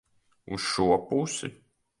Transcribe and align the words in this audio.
Uz 0.55 0.63
šo 0.71 0.87
pusi? 1.13 1.55